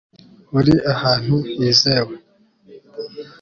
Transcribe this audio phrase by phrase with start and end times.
[0.57, 2.15] uri ahantu hizewe